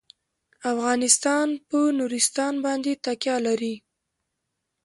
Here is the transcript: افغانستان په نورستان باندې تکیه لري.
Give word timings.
افغانستان 0.71 1.47
په 1.69 1.77
نورستان 1.97 2.53
باندې 2.65 2.91
تکیه 3.05 3.37
لري. 3.45 3.75